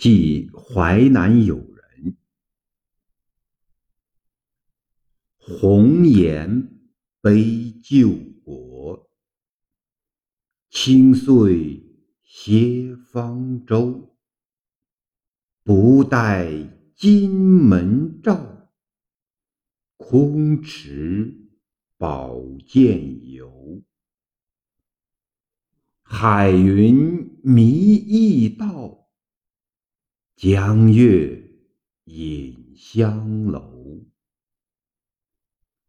[0.00, 2.16] 寄淮南友人。
[5.36, 6.70] 红颜
[7.20, 8.08] 悲旧
[8.42, 9.10] 国，
[10.70, 11.84] 青岁
[12.22, 14.16] 歇方舟。
[15.62, 16.50] 不待
[16.96, 18.72] 金门照，
[19.98, 21.50] 空持
[21.98, 23.82] 宝剑游。
[26.00, 29.09] 海云迷驿道，
[30.42, 31.50] 江月
[32.04, 34.06] 隐香楼。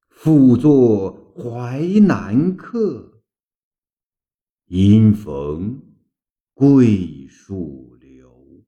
[0.09, 3.23] 复作淮南客，
[4.65, 5.81] 因逢
[6.53, 8.65] 桂树流。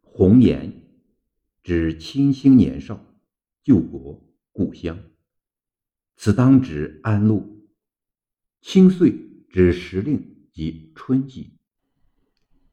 [0.00, 0.88] 红颜
[1.64, 3.04] 指清新年少，
[3.64, 5.10] 旧国故乡，
[6.14, 7.68] 此当指安陆。
[8.60, 9.10] 青岁
[9.50, 11.55] 指时令及春季。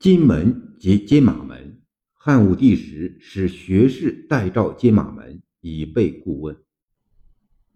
[0.04, 6.62] 金门即金马门，汉武帝时使学士代召金马门以备顾问。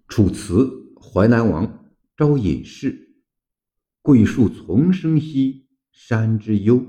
[0.10, 3.16] 楚辞淮南王招隐士，
[4.02, 6.86] 桂树丛生兮山之幽。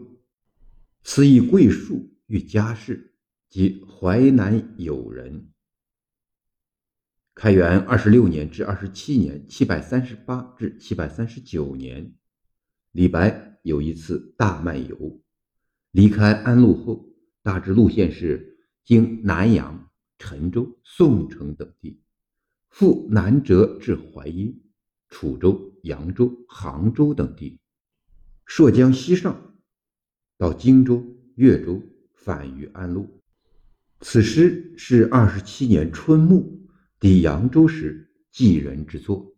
[1.05, 3.15] 此以桂树喻家世，
[3.49, 5.53] 即淮南友人。
[7.33, 12.13] 开元二十六年至二十七年（七百三十八至七百三十九年），
[12.91, 15.23] 李白有一次大漫游，
[15.99, 22.01] 离开安陆后，大致路线是经南阳、陈州、宋城等地，
[22.69, 24.63] 赴南折至淮阴、
[25.09, 27.59] 楚州、扬州、杭州等地，
[28.47, 29.59] 朔江西上，
[30.37, 31.05] 到荆州、
[31.35, 31.83] 越州，
[32.15, 33.21] 返于安陆。
[34.01, 36.65] 此诗是二十七年春暮。
[37.01, 39.37] 抵扬州时，寄人之作。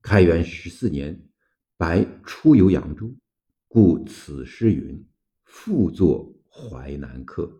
[0.00, 1.28] 开元十四年，
[1.76, 3.14] 白出游扬州，
[3.68, 5.06] 故此诗云
[5.48, 7.50] ：“复作淮南客。”